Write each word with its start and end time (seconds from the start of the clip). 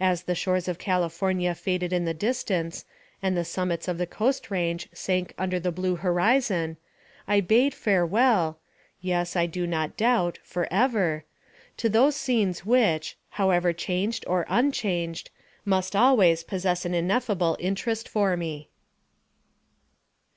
As 0.00 0.24
the 0.24 0.34
shores 0.34 0.66
of 0.66 0.80
California 0.80 1.54
faded 1.54 1.92
in 1.92 2.04
the 2.04 2.12
distance, 2.12 2.84
and 3.22 3.36
the 3.36 3.44
summits 3.44 3.86
of 3.86 3.96
the 3.96 4.08
Coast 4.08 4.50
Range 4.50 4.88
sank 4.92 5.34
under 5.38 5.60
the 5.60 5.70
blue 5.70 5.94
horizon, 5.94 6.78
I 7.28 7.42
bade 7.42 7.72
farewell 7.72 8.58
yes, 9.00 9.36
I 9.36 9.46
do 9.46 9.64
not 9.64 9.96
doubt, 9.96 10.40
forever 10.42 11.24
to 11.76 11.88
those 11.88 12.16
scenes 12.16 12.66
which, 12.66 13.16
however 13.38 13.72
changed 13.72 14.24
or 14.26 14.46
unchanged, 14.48 15.30
must 15.64 15.94
always 15.94 16.42
possess 16.42 16.84
an 16.84 16.92
ineffable 16.94 17.56
interest 17.60 18.08
for 18.08 18.36
me. 18.36 18.68